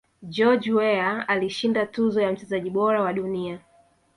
george 0.35 0.71
Weah 0.73 1.25
alishinda 1.27 1.85
tuzo 1.85 2.21
ya 2.21 2.31
mchezaji 2.31 2.69
bora 2.69 3.01
wa 3.01 3.13
dunia 3.13 3.59